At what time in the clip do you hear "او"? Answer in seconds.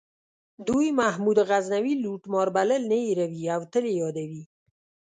3.55-3.61